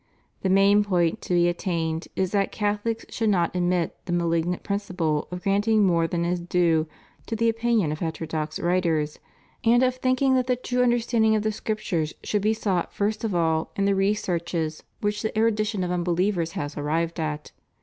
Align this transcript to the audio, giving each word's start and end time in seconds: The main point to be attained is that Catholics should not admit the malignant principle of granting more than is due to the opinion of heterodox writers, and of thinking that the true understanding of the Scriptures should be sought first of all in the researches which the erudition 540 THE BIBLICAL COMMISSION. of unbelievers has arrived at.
The 0.41 0.49
main 0.49 0.83
point 0.83 1.21
to 1.21 1.35
be 1.35 1.47
attained 1.47 2.07
is 2.15 2.31
that 2.31 2.51
Catholics 2.51 3.05
should 3.09 3.29
not 3.29 3.55
admit 3.55 3.95
the 4.05 4.11
malignant 4.11 4.63
principle 4.63 5.27
of 5.29 5.43
granting 5.43 5.83
more 5.85 6.07
than 6.07 6.25
is 6.25 6.39
due 6.39 6.87
to 7.27 7.35
the 7.35 7.49
opinion 7.49 7.91
of 7.91 7.99
heterodox 7.99 8.59
writers, 8.59 9.19
and 9.63 9.83
of 9.83 9.93
thinking 9.97 10.33
that 10.33 10.47
the 10.47 10.55
true 10.55 10.81
understanding 10.81 11.35
of 11.35 11.43
the 11.43 11.51
Scriptures 11.51 12.15
should 12.23 12.41
be 12.41 12.55
sought 12.55 12.91
first 12.91 13.23
of 13.23 13.35
all 13.35 13.69
in 13.75 13.85
the 13.85 13.93
researches 13.93 14.81
which 15.01 15.21
the 15.21 15.37
erudition 15.37 15.81
540 15.81 15.83
THE 15.83 15.83
BIBLICAL 15.83 15.83
COMMISSION. 15.83 15.83
of 15.83 15.91
unbelievers 15.91 16.51
has 16.53 16.75
arrived 16.75 17.19
at. 17.19 17.51